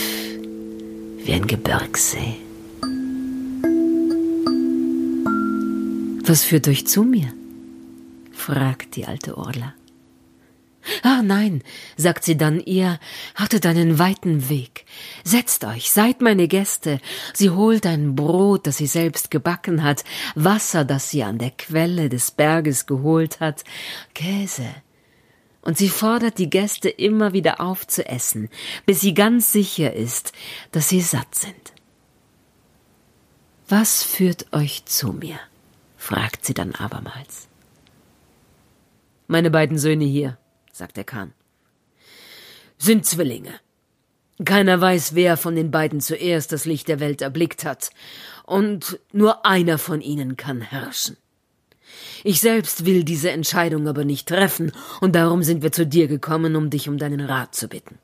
wie 1.23 1.33
ein 1.33 1.47
Gebirgssee. 1.47 2.35
Was 6.25 6.43
führt 6.43 6.67
euch 6.67 6.87
zu 6.87 7.03
mir? 7.03 7.33
fragt 8.31 8.95
die 8.95 9.05
alte 9.05 9.37
Orla. 9.37 9.73
Ah 11.03 11.21
nein, 11.23 11.63
sagt 11.95 12.23
sie 12.23 12.37
dann, 12.37 12.59
ihr 12.59 12.99
hattet 13.35 13.65
einen 13.65 13.99
weiten 13.99 14.49
Weg. 14.49 14.85
Setzt 15.23 15.63
euch, 15.63 15.91
seid 15.91 16.21
meine 16.21 16.47
Gäste. 16.47 16.99
Sie 17.33 17.51
holt 17.51 17.85
ein 17.85 18.15
Brot, 18.15 18.65
das 18.65 18.77
sie 18.77 18.87
selbst 18.87 19.29
gebacken 19.31 19.83
hat, 19.83 20.03
Wasser, 20.35 20.83
das 20.83 21.09
sie 21.09 21.23
an 21.23 21.37
der 21.37 21.51
Quelle 21.51 22.09
des 22.09 22.31
Berges 22.31 22.87
geholt 22.87 23.39
hat, 23.39 23.63
Käse. 24.13 24.67
Und 25.61 25.77
sie 25.77 25.89
fordert 25.89 26.39
die 26.39 26.49
Gäste 26.49 26.89
immer 26.89 27.33
wieder 27.33 27.61
auf 27.61 27.85
zu 27.85 28.07
essen, 28.07 28.49
bis 28.87 29.01
sie 29.01 29.13
ganz 29.13 29.51
sicher 29.51 29.93
ist, 29.93 30.31
dass 30.71 30.89
sie 30.89 31.01
satt 31.01 31.35
sind. 31.35 31.73
Was 33.67 34.03
führt 34.03 34.51
euch 34.51 34.85
zu 34.85 35.13
mir? 35.13 35.39
fragt 35.95 36.45
sie 36.45 36.55
dann 36.55 36.73
abermals. 36.73 37.47
Meine 39.27 39.51
beiden 39.51 39.77
Söhne 39.77 40.03
hier, 40.03 40.37
sagt 40.71 40.97
der 40.97 41.03
Kahn. 41.03 41.33
Sind 42.77 43.05
Zwillinge. 43.05 43.53
Keiner 44.43 44.81
weiß, 44.81 45.13
wer 45.13 45.37
von 45.37 45.55
den 45.55 45.69
beiden 45.69 46.01
zuerst 46.01 46.51
das 46.51 46.65
Licht 46.65 46.87
der 46.87 46.99
Welt 46.99 47.21
erblickt 47.21 47.63
hat, 47.63 47.91
und 48.45 48.99
nur 49.13 49.45
einer 49.45 49.77
von 49.77 50.01
ihnen 50.01 50.35
kann 50.35 50.61
herrschen. 50.61 51.15
Ich 52.23 52.41
selbst 52.41 52.85
will 52.85 53.03
diese 53.03 53.31
Entscheidung 53.31 53.87
aber 53.87 54.03
nicht 54.03 54.27
treffen, 54.27 54.71
und 54.99 55.15
darum 55.15 55.43
sind 55.43 55.61
wir 55.61 55.71
zu 55.71 55.85
dir 55.85 56.07
gekommen, 56.07 56.55
um 56.55 56.69
dich 56.69 56.89
um 56.89 56.97
deinen 56.97 57.21
Rat 57.21 57.55
zu 57.55 57.67
bitten. 57.67 57.99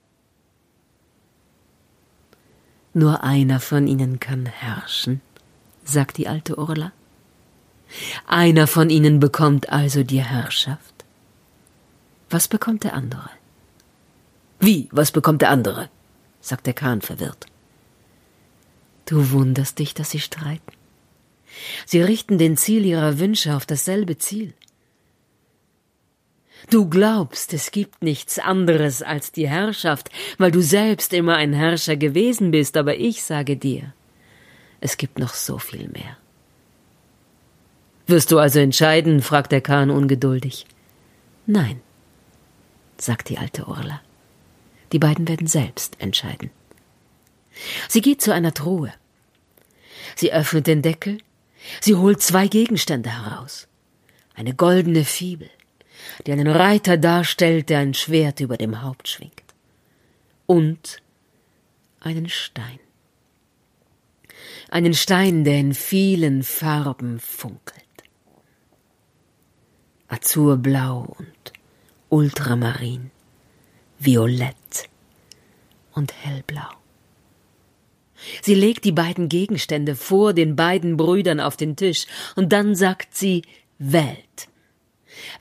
Nur 2.93 3.23
einer 3.23 3.59
von 3.59 3.87
ihnen 3.87 4.19
kann 4.19 4.45
herrschen, 4.45 5.21
sagt 5.83 6.17
die 6.17 6.27
alte 6.27 6.57
Orla. 6.57 6.91
Einer 8.25 8.67
von 8.67 8.89
ihnen 8.89 9.19
bekommt 9.19 9.69
also 9.69 10.03
die 10.03 10.23
Herrschaft. 10.23 10.96
Was 12.29 12.47
bekommt 12.47 12.83
der 12.83 12.93
andere? 12.93 13.29
Wie, 14.59 14.89
was 14.91 15.11
bekommt 15.11 15.41
der 15.41 15.49
andere? 15.49 15.89
sagt 16.41 16.65
der 16.65 16.73
Kahn 16.73 17.01
verwirrt. 17.01 17.45
Du 19.05 19.31
wunderst 19.31 19.79
dich, 19.79 19.93
dass 19.93 20.11
sie 20.11 20.19
streiten. 20.19 20.71
Sie 21.85 22.01
richten 22.01 22.37
den 22.37 22.57
Ziel 22.57 22.85
ihrer 22.85 23.19
Wünsche 23.19 23.55
auf 23.55 23.65
dasselbe 23.65 24.17
Ziel. 24.17 24.53
Du 26.69 26.89
glaubst, 26.89 27.53
es 27.53 27.71
gibt 27.71 28.03
nichts 28.03 28.39
anderes 28.39 29.01
als 29.01 29.31
die 29.31 29.47
Herrschaft, 29.47 30.09
weil 30.37 30.51
du 30.51 30.61
selbst 30.61 31.13
immer 31.13 31.35
ein 31.35 31.53
Herrscher 31.53 31.95
gewesen 31.95 32.51
bist, 32.51 32.75
aber 32.75 32.97
ich 32.97 33.23
sage 33.23 33.55
dir, 33.55 33.93
es 34.81 34.97
gibt 34.97 35.19
noch 35.19 35.33
so 35.33 35.59
viel 35.59 35.87
mehr. 35.87 36.17
Wirst 38.07 38.31
du 38.31 38.39
also 38.39 38.59
entscheiden? 38.59 39.21
fragt 39.21 39.51
der 39.51 39.61
Kahn 39.61 39.89
ungeduldig. 39.89 40.65
Nein, 41.45 41.81
sagt 43.01 43.29
die 43.29 43.37
alte 43.37 43.67
Orla. 43.67 44.01
Die 44.91 44.99
beiden 44.99 45.27
werden 45.27 45.47
selbst 45.47 45.99
entscheiden. 45.99 46.49
Sie 47.87 48.01
geht 48.01 48.21
zu 48.21 48.33
einer 48.33 48.53
Truhe. 48.53 48.93
Sie 50.15 50.31
öffnet 50.31 50.67
den 50.67 50.81
Deckel, 50.81 51.19
sie 51.81 51.95
holt 51.95 52.21
zwei 52.21 52.47
Gegenstände 52.47 53.09
heraus. 53.11 53.67
Eine 54.35 54.53
goldene 54.53 55.03
Fibel, 55.03 55.49
die 56.25 56.31
einen 56.31 56.47
Reiter 56.47 56.97
darstellt, 56.97 57.69
der 57.69 57.79
ein 57.79 57.93
Schwert 57.93 58.39
über 58.39 58.57
dem 58.57 58.81
Haupt 58.81 59.07
schwingt. 59.07 59.43
Und 60.45 61.01
einen 61.99 62.29
Stein. 62.29 62.79
Einen 64.69 64.93
Stein, 64.93 65.43
der 65.43 65.57
in 65.57 65.73
vielen 65.73 66.43
Farben 66.43 67.19
funkelt. 67.19 67.83
Azurblau 70.07 71.15
und 71.17 71.53
Ultramarin, 72.09 73.11
Violett 73.99 74.89
und 75.93 76.13
Hellblau. 76.13 76.69
Sie 78.41 78.55
legt 78.55 78.85
die 78.85 78.93
beiden 78.93 79.27
Gegenstände 79.27 79.95
vor 79.95 80.33
den 80.33 80.55
beiden 80.55 80.95
Brüdern 80.95 81.41
auf 81.41 81.57
den 81.57 81.75
Tisch, 81.75 82.05
und 82.35 82.53
dann 82.53 82.75
sagt 82.75 83.13
sie 83.13 83.43
Wählt. 83.77 84.47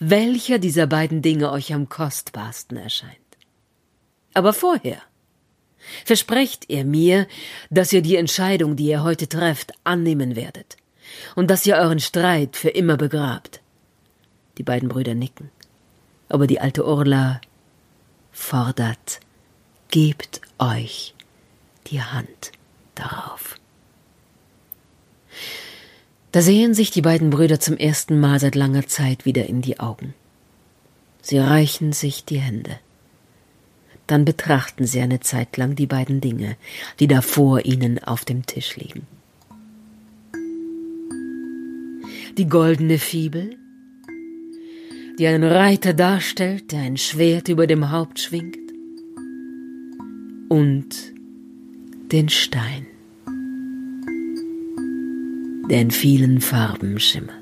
Welcher 0.01 0.59
dieser 0.59 0.89
beiden 0.89 1.23
Dinge 1.23 1.53
euch 1.53 1.73
am 1.73 1.89
kostbarsten 1.89 2.77
erscheint? 2.77 3.15
Aber 4.35 4.53
vorher 4.53 5.01
versprecht 6.05 6.65
ihr 6.69 6.85
mir, 6.85 7.29
dass 7.71 7.93
ihr 7.93 8.03
die 8.03 8.17
Entscheidung, 8.17 8.75
die 8.75 8.87
ihr 8.87 9.05
heute 9.05 9.29
trefft, 9.29 9.73
annehmen 9.85 10.35
werdet, 10.35 10.77
und 11.37 11.49
dass 11.49 11.65
ihr 11.65 11.77
euren 11.77 12.01
Streit 12.01 12.57
für 12.57 12.71
immer 12.71 12.97
begrabt. 12.97 13.61
Die 14.59 14.65
beiden 14.65 14.89
Brüder 14.89 15.15
nicken 15.15 15.51
aber 16.29 16.47
die 16.47 16.61
alte 16.61 16.85
Orla 16.85 17.41
fordert, 18.33 19.21
gebt 19.89 20.41
euch 20.59 21.15
die 21.87 22.03
Hand 22.03 22.53
darauf. 22.95 23.59
Da 26.33 26.43
sehen 26.43 26.75
sich 26.75 26.91
die 26.91 27.03
beiden 27.03 27.31
Brüder 27.31 27.61
zum 27.61 27.77
ersten 27.77 28.21
Mal 28.21 28.41
seit 28.41 28.55
langer 28.55 28.87
Zeit 28.87 29.25
wieder 29.25 29.47
in 29.47 29.63
die 29.63 29.81
Augen. 29.81 30.15
Sie 31.23 31.39
reichen 31.39 31.93
sich 31.93 32.25
die 32.25 32.39
Hände. 32.39 32.79
Dann 34.07 34.25
betrachten 34.25 34.87
sie 34.87 35.01
eine 35.01 35.21
Zeit 35.21 35.57
lang 35.57 35.75
die 35.75 35.87
beiden 35.87 36.21
Dinge, 36.21 36.57
die 37.01 37.09
da 37.09 37.23
vor 37.23 37.65
ihnen 37.65 38.03
auf 38.05 38.25
dem 38.25 38.47
Tisch 38.47 38.77
liegen. 38.77 39.07
Die 42.37 42.47
goldene 42.47 42.99
Fibel, 42.99 43.57
die 45.19 45.27
einen 45.27 45.45
Reiter 45.45 45.95
darstellt, 45.95 46.73
der 46.73 46.81
ein 46.81 46.97
Schwert 46.97 47.49
über 47.49 47.67
dem 47.67 47.91
Haupt 47.91 48.21
schwingt, 48.21 48.59
und 50.49 50.89
den 52.13 52.29
Stein, 52.29 52.87
der 55.69 55.81
in 55.81 55.91
vielen 55.91 56.41
Farben 56.41 57.01
schimmert. 57.01 57.35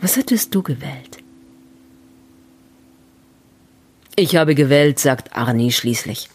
Was 0.00 0.16
hättest 0.16 0.54
du 0.54 0.62
gewählt? 0.62 1.18
Ich 4.16 4.36
habe 4.36 4.54
gewählt, 4.54 4.98
sagt 4.98 5.36
Arni 5.36 5.70
schließlich. 5.70 6.30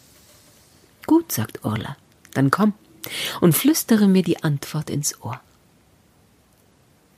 Gut, 1.07 1.31
sagt 1.31 1.65
Orla, 1.65 1.97
dann 2.33 2.51
komm 2.51 2.73
und 3.41 3.53
flüstere 3.53 4.07
mir 4.07 4.23
die 4.23 4.43
Antwort 4.43 4.89
ins 4.89 5.21
Ohr. 5.21 5.41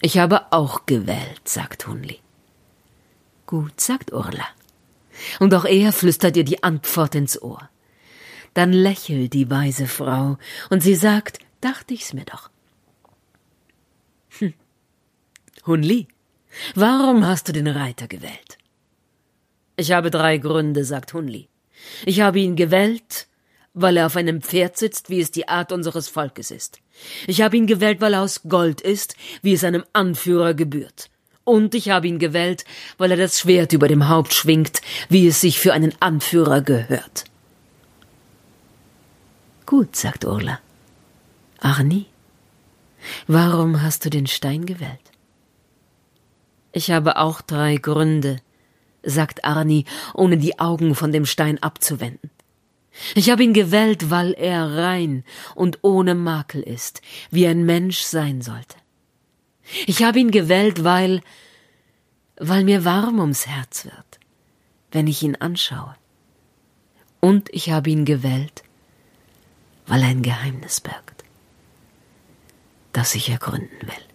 Ich 0.02 0.18
habe 0.18 0.52
auch 0.52 0.86
gewählt, 0.86 1.48
sagt 1.48 1.88
Hunli. 1.88 2.20
Gut, 3.46 3.80
sagt 3.80 4.12
Urla. 4.12 4.46
Und 5.40 5.54
auch 5.54 5.66
er 5.66 5.94
flüstert 5.94 6.36
ihr 6.38 6.44
die 6.44 6.64
Antwort 6.64 7.16
ins 7.16 7.42
Ohr. 7.42 7.70
Dann 8.54 8.74
lächelt 8.74 9.34
die 9.34 9.50
weise 9.50 9.88
Frau 9.88 10.38
und 10.70 10.82
sie 10.82 10.96
sagt, 10.96 11.40
dachte 11.62 11.94
ich's 11.94 12.14
mir 12.14 12.26
doch. 12.26 12.50
Hm. 14.40 14.54
Hunli, 15.66 16.08
warum 16.74 17.26
hast 17.26 17.48
du 17.48 17.54
den 17.54 17.68
Reiter 17.68 18.08
gewählt? 18.08 18.58
Ich 19.78 19.92
habe 19.92 20.12
drei 20.12 20.38
Gründe, 20.38 20.86
sagt 20.86 21.14
Hunli. 21.14 21.50
Ich 22.06 22.22
habe 22.22 22.40
ihn 22.40 22.56
gewählt, 22.56 23.28
weil 23.76 23.98
er 23.98 24.08
auf 24.08 24.16
einem 24.16 24.42
Pferd 24.42 24.78
sitzt, 24.78 25.10
wie 25.10 25.20
es 25.20 25.30
die 25.30 25.48
Art 25.48 25.72
unseres 25.72 26.08
Volkes 26.08 26.50
ist. 26.50 26.80
Ich 27.28 27.42
habe 27.42 27.58
ihn 27.58 27.68
gewählt, 27.68 28.02
weil 28.02 28.14
er 28.14 28.22
aus 28.22 28.42
Gold 28.48 28.82
ist, 28.82 29.16
wie 29.42 29.54
es 29.54 29.64
einem 29.64 29.84
Anführer 29.94 30.54
gebührt. 30.54 31.10
Und 31.44 31.76
ich 31.76 31.90
habe 31.90 32.08
ihn 32.08 32.18
gewählt, 32.18 32.66
weil 32.98 33.12
er 33.12 33.18
das 33.18 33.40
Schwert 33.40 33.74
über 33.74 33.88
dem 33.88 34.10
Haupt 34.10 34.34
schwingt, 34.34 34.82
wie 35.10 35.28
es 35.28 35.42
sich 35.42 35.60
für 35.60 35.74
einen 35.74 35.94
Anführer 36.00 36.62
gehört. 36.62 37.26
Gut, 39.66 39.96
sagt 39.96 40.26
Urla. 40.26 40.60
Arni, 41.60 42.06
warum 43.28 43.82
hast 43.82 44.06
du 44.06 44.10
den 44.10 44.26
Stein 44.26 44.66
gewählt? 44.66 45.00
Ich 46.72 46.92
habe 46.92 47.18
auch 47.18 47.42
drei 47.42 47.76
Gründe, 47.76 48.38
sagt 49.04 49.44
Arni, 49.44 49.86
ohne 50.14 50.38
die 50.38 50.60
Augen 50.60 50.96
von 50.96 51.12
dem 51.12 51.26
Stein 51.26 51.62
abzuwenden. 51.62 52.30
Ich 53.14 53.30
habe 53.30 53.44
ihn 53.44 53.54
gewählt, 53.54 54.10
weil 54.10 54.34
er 54.34 54.78
rein 54.78 55.24
und 55.54 55.80
ohne 55.82 56.16
Makel 56.16 56.62
ist, 56.62 57.02
wie 57.30 57.48
ein 57.48 57.66
Mensch 57.66 58.00
sein 58.00 58.42
sollte. 58.42 58.78
Ich 59.86 60.04
habe 60.04 60.20
ihn 60.20 60.32
gewählt, 60.32 60.84
weil, 60.84 61.22
weil 62.38 62.64
mir 62.64 62.86
warm 62.86 63.20
ums 63.20 63.48
Herz 63.48 63.86
wird, 63.86 64.20
wenn 64.92 65.08
ich 65.08 65.24
ihn 65.24 65.36
anschaue. 65.36 65.96
Und 67.20 67.50
ich 67.52 67.72
habe 67.72 67.90
ihn 67.90 68.06
gewählt, 68.06 68.64
weil 69.88 70.04
er 70.04 70.10
ein 70.10 70.22
Geheimnis 70.22 70.80
birgt, 70.82 71.24
das 72.94 73.16
ich 73.16 73.30
ergründen 73.30 73.82
will. 73.82 74.06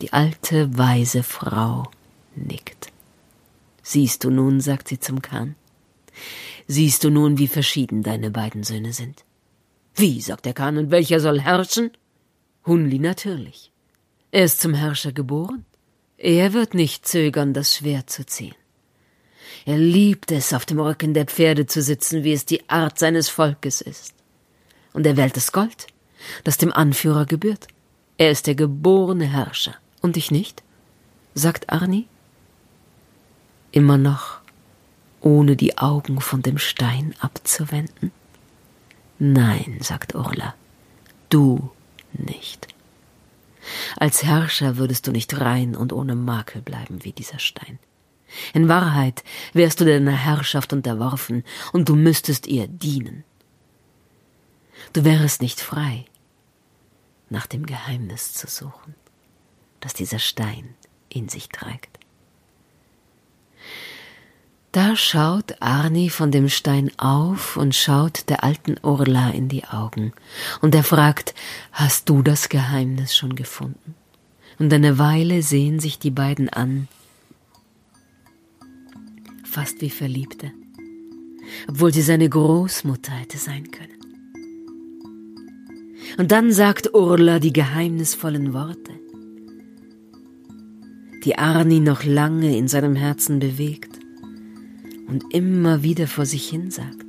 Die 0.00 0.12
alte, 0.12 0.76
weise 0.76 1.22
Frau 1.22 1.88
nickt. 2.34 2.90
Siehst 3.84 4.24
du 4.24 4.30
nun, 4.30 4.60
sagt 4.60 4.88
sie 4.88 4.98
zum 4.98 5.22
Kahn, 5.22 5.54
Siehst 6.66 7.04
du 7.04 7.10
nun, 7.10 7.38
wie 7.38 7.48
verschieden 7.48 8.02
deine 8.02 8.30
beiden 8.30 8.62
Söhne 8.62 8.92
sind? 8.92 9.24
Wie, 9.94 10.20
sagt 10.20 10.46
der 10.46 10.54
Kahn, 10.54 10.78
und 10.78 10.90
welcher 10.90 11.20
soll 11.20 11.40
herrschen? 11.40 11.90
Hunli 12.66 12.98
natürlich. 12.98 13.70
Er 14.30 14.44
ist 14.44 14.60
zum 14.60 14.74
Herrscher 14.74 15.12
geboren. 15.12 15.64
Er 16.16 16.52
wird 16.52 16.74
nicht 16.74 17.06
zögern, 17.06 17.52
das 17.52 17.76
Schwert 17.76 18.08
zu 18.08 18.24
ziehen. 18.24 18.54
Er 19.64 19.76
liebt 19.76 20.30
es, 20.32 20.52
auf 20.52 20.64
dem 20.64 20.80
Rücken 20.80 21.14
der 21.14 21.26
Pferde 21.26 21.66
zu 21.66 21.82
sitzen, 21.82 22.24
wie 22.24 22.32
es 22.32 22.46
die 22.46 22.68
Art 22.68 22.98
seines 22.98 23.28
Volkes 23.28 23.80
ist. 23.80 24.14
Und 24.92 25.06
er 25.06 25.16
wählt 25.16 25.36
das 25.36 25.52
Gold, 25.52 25.86
das 26.44 26.58
dem 26.58 26.72
Anführer 26.72 27.26
gebührt. 27.26 27.66
Er 28.18 28.30
ist 28.30 28.46
der 28.46 28.54
geborene 28.54 29.26
Herrscher. 29.26 29.74
Und 30.00 30.16
ich 30.16 30.30
nicht? 30.30 30.62
sagt 31.34 31.70
Arni. 31.70 32.06
Immer 33.70 33.98
noch, 33.98 34.41
ohne 35.22 35.56
die 35.56 35.78
Augen 35.78 36.20
von 36.20 36.42
dem 36.42 36.58
Stein 36.58 37.14
abzuwenden. 37.20 38.12
Nein, 39.18 39.78
sagt 39.80 40.14
Urla, 40.14 40.54
du 41.28 41.70
nicht. 42.12 42.68
Als 43.96 44.24
Herrscher 44.24 44.76
würdest 44.76 45.06
du 45.06 45.12
nicht 45.12 45.40
rein 45.40 45.76
und 45.76 45.92
ohne 45.92 46.16
Makel 46.16 46.60
bleiben 46.60 47.04
wie 47.04 47.12
dieser 47.12 47.38
Stein. 47.38 47.78
In 48.52 48.68
Wahrheit 48.68 49.22
wärst 49.52 49.80
du 49.80 49.84
deiner 49.84 50.12
Herrschaft 50.16 50.72
unterworfen 50.72 51.44
und 51.72 51.88
du 51.88 51.94
müsstest 51.94 52.46
ihr 52.46 52.66
dienen. 52.66 53.24
Du 54.92 55.04
wärest 55.04 55.42
nicht 55.42 55.60
frei, 55.60 56.06
nach 57.30 57.46
dem 57.46 57.66
Geheimnis 57.66 58.32
zu 58.32 58.48
suchen, 58.48 58.94
das 59.80 59.94
dieser 59.94 60.18
Stein 60.18 60.74
in 61.08 61.28
sich 61.28 61.48
trägt. 61.48 62.01
Da 64.72 64.96
schaut 64.96 65.60
Arni 65.60 66.08
von 66.08 66.30
dem 66.30 66.48
Stein 66.48 66.90
auf 66.96 67.58
und 67.58 67.74
schaut 67.74 68.30
der 68.30 68.42
alten 68.42 68.76
Urla 68.82 69.28
in 69.28 69.50
die 69.50 69.64
Augen, 69.64 70.14
und 70.62 70.74
er 70.74 70.82
fragt, 70.82 71.34
Hast 71.72 72.08
du 72.08 72.22
das 72.22 72.48
Geheimnis 72.48 73.14
schon 73.14 73.36
gefunden? 73.36 73.94
Und 74.58 74.72
eine 74.72 74.98
Weile 74.98 75.42
sehen 75.42 75.78
sich 75.78 75.98
die 75.98 76.10
beiden 76.10 76.48
an, 76.48 76.88
fast 79.44 79.82
wie 79.82 79.90
Verliebte, 79.90 80.52
obwohl 81.68 81.92
sie 81.92 82.00
seine 82.00 82.30
Großmutter 82.30 83.12
hätte 83.12 83.36
sein 83.36 83.70
können. 83.70 83.92
Und 86.16 86.32
dann 86.32 86.50
sagt 86.50 86.94
Urla 86.94 87.40
die 87.40 87.52
geheimnisvollen 87.52 88.54
Worte, 88.54 88.92
die 91.24 91.36
Arni 91.36 91.80
noch 91.80 92.04
lange 92.04 92.56
in 92.56 92.68
seinem 92.68 92.96
Herzen 92.96 93.38
bewegt 93.38 93.91
und 95.12 95.34
immer 95.34 95.82
wieder 95.82 96.06
vor 96.06 96.24
sich 96.24 96.48
hin 96.48 96.70
sagt. 96.70 97.04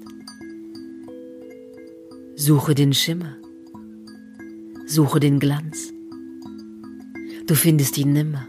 Suche 2.36 2.76
den 2.76 2.94
Schimmer, 2.94 3.38
suche 4.86 5.22
den 5.22 5.39
Glanz. 5.39 5.94
Du 7.48 7.56
findest 7.56 7.98
ihn 7.98 8.12
nimmer, 8.12 8.46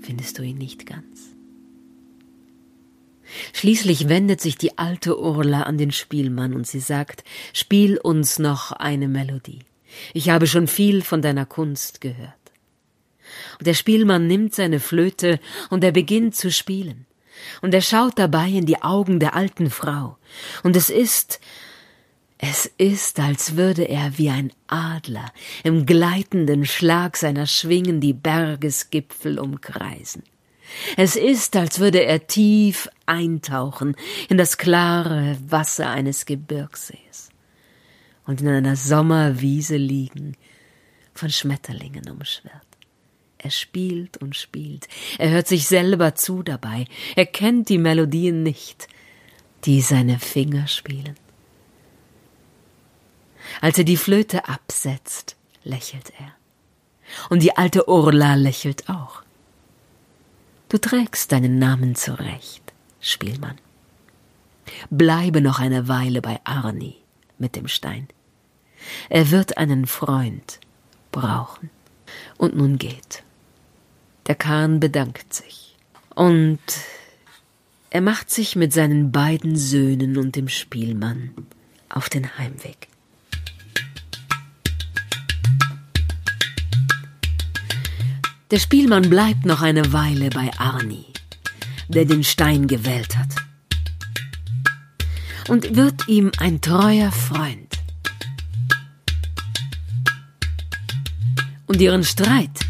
findest 0.00 0.38
du 0.38 0.42
ihn 0.42 0.58
nicht 0.58 0.86
ganz. 0.86 1.36
Schließlich 3.52 4.08
wendet 4.08 4.40
sich 4.40 4.58
die 4.58 4.76
alte 4.76 5.20
Urla 5.20 5.62
an 5.62 5.78
den 5.78 5.92
Spielmann 5.92 6.52
und 6.52 6.66
sie 6.66 6.80
sagt, 6.80 7.22
Spiel 7.52 7.96
uns 7.96 8.40
noch 8.40 8.72
eine 8.72 9.06
Melodie. 9.06 9.60
Ich 10.14 10.30
habe 10.30 10.48
schon 10.48 10.66
viel 10.66 11.02
von 11.02 11.22
deiner 11.22 11.46
Kunst 11.46 12.00
gehört. 12.00 12.32
Und 13.60 13.68
der 13.68 13.74
Spielmann 13.74 14.26
nimmt 14.26 14.52
seine 14.52 14.80
Flöte 14.80 15.38
und 15.70 15.84
er 15.84 15.92
beginnt 15.92 16.34
zu 16.34 16.50
spielen 16.50 17.06
und 17.62 17.74
er 17.74 17.82
schaut 17.82 18.18
dabei 18.18 18.48
in 18.48 18.66
die 18.66 18.82
Augen 18.82 19.20
der 19.20 19.34
alten 19.34 19.70
Frau, 19.70 20.16
und 20.62 20.76
es 20.76 20.90
ist, 20.90 21.40
es 22.38 22.66
ist, 22.76 23.18
als 23.18 23.56
würde 23.56 23.84
er 23.84 24.18
wie 24.18 24.30
ein 24.30 24.52
Adler 24.66 25.32
im 25.64 25.86
gleitenden 25.86 26.66
Schlag 26.66 27.16
seiner 27.16 27.46
Schwingen 27.46 28.00
die 28.00 28.12
Bergesgipfel 28.12 29.38
umkreisen. 29.38 30.22
Es 30.96 31.16
ist, 31.16 31.56
als 31.56 31.78
würde 31.78 32.04
er 32.04 32.26
tief 32.26 32.88
eintauchen 33.06 33.96
in 34.28 34.36
das 34.36 34.58
klare 34.58 35.38
Wasser 35.48 35.88
eines 35.88 36.26
Gebirgssees 36.26 37.30
und 38.26 38.40
in 38.40 38.48
einer 38.48 38.76
Sommerwiese 38.76 39.76
liegen, 39.76 40.36
von 41.14 41.30
Schmetterlingen 41.30 42.10
umschwirrt. 42.10 42.75
Er 43.46 43.50
spielt 43.50 44.16
und 44.16 44.34
spielt. 44.34 44.88
Er 45.18 45.30
hört 45.30 45.46
sich 45.46 45.68
selber 45.68 46.16
zu 46.16 46.42
dabei. 46.42 46.86
Er 47.14 47.26
kennt 47.26 47.68
die 47.68 47.78
Melodien 47.78 48.42
nicht, 48.42 48.88
die 49.64 49.82
seine 49.82 50.18
Finger 50.18 50.66
spielen. 50.66 51.14
Als 53.60 53.78
er 53.78 53.84
die 53.84 53.96
Flöte 53.96 54.48
absetzt, 54.48 55.36
lächelt 55.62 56.12
er. 56.18 56.32
Und 57.30 57.44
die 57.44 57.56
alte 57.56 57.88
Urla 57.88 58.34
lächelt 58.34 58.88
auch. 58.88 59.22
Du 60.68 60.78
trägst 60.78 61.30
deinen 61.30 61.60
Namen 61.60 61.94
zurecht, 61.94 62.72
Spielmann. 63.00 63.58
Bleibe 64.90 65.40
noch 65.40 65.60
eine 65.60 65.86
Weile 65.86 66.20
bei 66.20 66.40
Arni 66.42 66.96
mit 67.38 67.54
dem 67.54 67.68
Stein. 67.68 68.08
Er 69.08 69.30
wird 69.30 69.56
einen 69.56 69.86
Freund 69.86 70.58
brauchen. 71.12 71.70
Und 72.38 72.56
nun 72.56 72.78
geht. 72.78 73.22
Der 74.26 74.34
Kahn 74.34 74.80
bedankt 74.80 75.32
sich. 75.32 75.76
Und 76.14 76.58
er 77.90 78.00
macht 78.00 78.30
sich 78.30 78.56
mit 78.56 78.72
seinen 78.72 79.12
beiden 79.12 79.56
Söhnen 79.56 80.16
und 80.16 80.34
dem 80.34 80.48
Spielmann 80.48 81.30
auf 81.88 82.08
den 82.08 82.36
Heimweg. 82.36 82.88
Der 88.50 88.58
Spielmann 88.58 89.08
bleibt 89.10 89.44
noch 89.44 89.62
eine 89.62 89.92
Weile 89.92 90.30
bei 90.30 90.50
Arni, 90.58 91.06
der 91.88 92.04
den 92.04 92.24
Stein 92.24 92.66
gewählt 92.66 93.16
hat, 93.16 93.34
und 95.48 95.76
wird 95.76 96.08
ihm 96.08 96.30
ein 96.38 96.60
treuer 96.60 97.12
Freund. 97.12 97.78
Und 101.66 101.80
ihren 101.80 102.04
Streit 102.04 102.60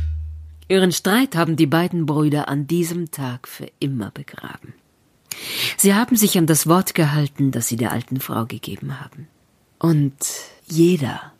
Ihren 0.68 0.90
Streit 0.90 1.36
haben 1.36 1.56
die 1.56 1.66
beiden 1.66 2.06
Brüder 2.06 2.48
an 2.48 2.66
diesem 2.66 3.10
Tag 3.10 3.46
für 3.46 3.70
immer 3.78 4.10
begraben. 4.10 4.74
Sie 5.76 5.94
haben 5.94 6.16
sich 6.16 6.38
an 6.38 6.46
das 6.46 6.66
Wort 6.66 6.94
gehalten, 6.94 7.52
das 7.52 7.68
sie 7.68 7.76
der 7.76 7.92
alten 7.92 8.20
Frau 8.20 8.46
gegeben 8.46 9.00
haben. 9.00 9.28
Und 9.78 10.16
jeder 10.66 11.32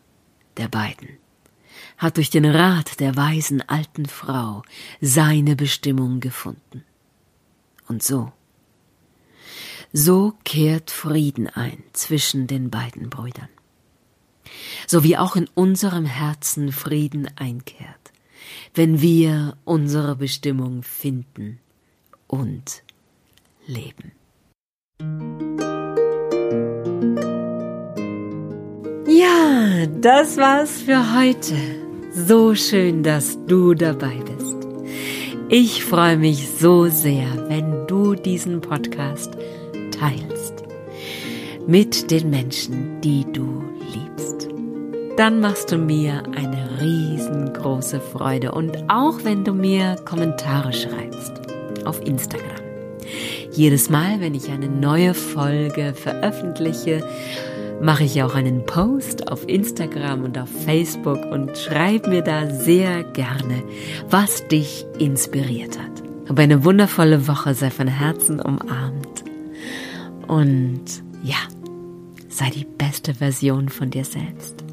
der 0.56 0.68
beiden 0.68 1.08
hat 1.98 2.18
durch 2.18 2.30
den 2.30 2.44
Rat 2.44 3.00
der 3.00 3.16
weisen 3.16 3.62
alten 3.68 4.06
Frau 4.06 4.62
seine 5.00 5.56
Bestimmung 5.56 6.20
gefunden. 6.20 6.84
Und 7.88 8.02
so, 8.02 8.32
so 9.92 10.34
kehrt 10.44 10.90
Frieden 10.90 11.48
ein 11.48 11.82
zwischen 11.94 12.46
den 12.46 12.70
beiden 12.70 13.08
Brüdern, 13.08 13.48
so 14.86 15.02
wie 15.02 15.16
auch 15.16 15.36
in 15.36 15.48
unserem 15.54 16.04
Herzen 16.04 16.70
Frieden 16.70 17.30
einkehrt 17.36 18.05
wenn 18.74 19.00
wir 19.00 19.56
unsere 19.64 20.16
Bestimmung 20.16 20.82
finden 20.82 21.58
und 22.26 22.82
leben. 23.66 24.12
Ja, 29.08 29.86
das 30.00 30.36
war's 30.36 30.82
für 30.82 31.16
heute. 31.16 31.54
So 32.12 32.54
schön, 32.54 33.02
dass 33.02 33.38
du 33.46 33.74
dabei 33.74 34.16
bist. 34.16 34.56
Ich 35.48 35.84
freue 35.84 36.16
mich 36.16 36.48
so 36.48 36.86
sehr, 36.88 37.48
wenn 37.48 37.86
du 37.86 38.14
diesen 38.14 38.60
Podcast 38.60 39.36
teilst 39.92 40.64
mit 41.66 42.10
den 42.10 42.30
Menschen, 42.30 43.00
die 43.00 43.24
du 43.32 43.62
liebst. 43.92 44.45
Dann 45.16 45.40
machst 45.40 45.72
du 45.72 45.78
mir 45.78 46.22
eine 46.36 46.68
riesengroße 46.80 48.00
Freude. 48.00 48.52
Und 48.52 48.84
auch 48.88 49.24
wenn 49.24 49.44
du 49.44 49.54
mir 49.54 49.96
Kommentare 50.04 50.74
schreibst 50.74 51.32
auf 51.86 52.04
Instagram. 52.04 52.60
Jedes 53.50 53.88
Mal, 53.88 54.20
wenn 54.20 54.34
ich 54.34 54.50
eine 54.50 54.68
neue 54.68 55.14
Folge 55.14 55.94
veröffentliche, 55.94 57.02
mache 57.80 58.04
ich 58.04 58.22
auch 58.22 58.34
einen 58.34 58.66
Post 58.66 59.28
auf 59.32 59.48
Instagram 59.48 60.24
und 60.24 60.36
auf 60.36 60.50
Facebook 60.64 61.24
und 61.24 61.56
schreib 61.56 62.06
mir 62.06 62.22
da 62.22 62.50
sehr 62.50 63.02
gerne, 63.02 63.62
was 64.10 64.46
dich 64.48 64.84
inspiriert 64.98 65.78
hat. 65.78 66.02
Hab 66.28 66.38
eine 66.38 66.64
wundervolle 66.64 67.26
Woche, 67.28 67.54
sei 67.54 67.70
von 67.70 67.88
Herzen 67.88 68.40
umarmt. 68.40 69.24
Und 70.26 70.84
ja, 71.22 71.36
sei 72.28 72.50
die 72.50 72.66
beste 72.66 73.14
Version 73.14 73.70
von 73.70 73.90
dir 73.90 74.04
selbst. 74.04 74.65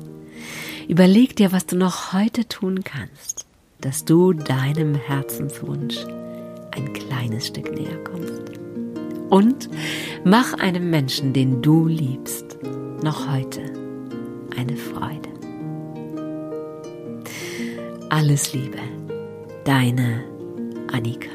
Überleg 0.87 1.35
dir, 1.35 1.51
was 1.51 1.65
du 1.65 1.77
noch 1.77 2.13
heute 2.13 2.47
tun 2.47 2.83
kannst, 2.83 3.45
dass 3.79 4.05
du 4.05 4.33
deinem 4.33 4.95
Herzenswunsch 4.95 5.97
ein 6.71 6.91
kleines 6.93 7.47
Stück 7.47 7.73
näher 7.73 8.03
kommst. 8.03 8.43
Und 9.29 9.69
mach 10.25 10.53
einem 10.53 10.89
Menschen, 10.89 11.33
den 11.33 11.61
du 11.61 11.87
liebst, 11.87 12.57
noch 13.01 13.31
heute 13.31 13.61
eine 14.57 14.75
Freude. 14.75 15.29
Alles 18.09 18.53
Liebe, 18.53 18.79
deine 19.63 20.23
Annika. 20.91 21.29